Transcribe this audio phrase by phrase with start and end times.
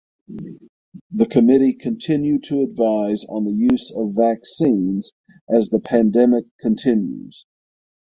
[1.11, 5.11] The Committee continued to advise on the use of vaccines
[5.47, 7.45] as the pandemic continues.